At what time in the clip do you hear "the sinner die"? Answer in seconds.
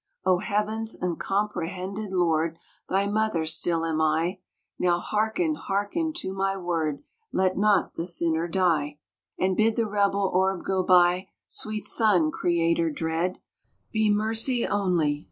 7.93-8.97